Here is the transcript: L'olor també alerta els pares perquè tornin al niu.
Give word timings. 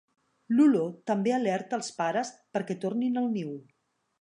L'olor 0.53 0.87
també 1.11 1.35
alerta 1.35 1.79
els 1.81 1.91
pares 1.99 2.33
perquè 2.57 2.79
tornin 2.87 3.23
al 3.25 3.29
niu. 3.37 3.57